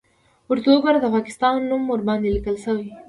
[0.47, 0.99] _ورته وګوره!
[1.01, 2.93] د پاکستان نوم ورباندې ليکل شوی دی.